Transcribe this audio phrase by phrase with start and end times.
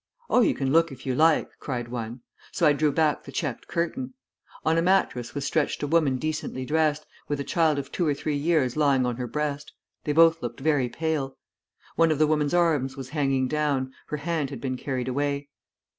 [0.31, 3.67] 'Oh, you can look if you like,' cried one; so I drew back the checked
[3.67, 4.15] curtain.
[4.65, 8.15] On a mattress was stretched a woman decently dressed, with a child of two or
[8.15, 9.73] three years lying on her breast.
[10.05, 11.37] They both looked very pale.
[11.97, 15.49] One of the woman's arms was hanging down; her hand had been carried away.